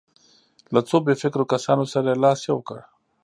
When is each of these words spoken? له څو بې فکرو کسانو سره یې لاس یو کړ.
له 0.73 0.79
څو 0.87 0.97
بې 1.05 1.13
فکرو 1.21 1.49
کسانو 1.53 1.83
سره 1.93 2.07
یې 2.11 2.19
لاس 2.23 2.39
یو 2.49 2.59
کړ. 2.67 2.79